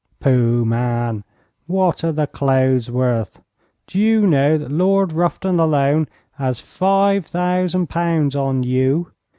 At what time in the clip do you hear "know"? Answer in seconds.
4.25-4.57